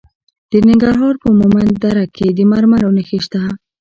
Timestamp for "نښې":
2.97-3.19